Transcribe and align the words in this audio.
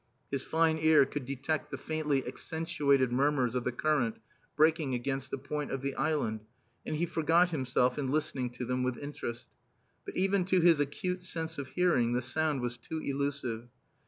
His 0.31 0.41
fine 0.41 0.79
ear 0.79 1.05
could 1.05 1.27
detect 1.27 1.69
the 1.69 1.77
faintly 1.77 2.25
accentuated 2.25 3.11
murmurs 3.11 3.53
of 3.53 3.63
the 3.65 3.71
current 3.71 4.17
breaking 4.55 4.95
against 4.95 5.29
the 5.29 5.37
point 5.37 5.69
of 5.71 5.83
the 5.83 5.93
island, 5.93 6.39
and 6.83 6.95
he 6.95 7.05
forgot 7.05 7.49
himself 7.51 7.99
in 7.99 8.09
listening 8.09 8.49
to 8.53 8.65
them 8.65 8.81
with 8.81 8.97
interest. 8.97 9.45
But 10.03 10.17
even 10.17 10.43
to 10.45 10.59
his 10.59 10.79
acute 10.79 11.21
sense 11.23 11.59
of 11.59 11.67
hearing 11.67 12.13
the 12.13 12.23
sound 12.23 12.61
was 12.61 12.77
too 12.79 12.97
elusive. 12.99 13.67